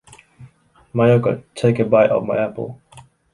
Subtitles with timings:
[0.95, 2.81] Mayoko take a bite of my apple.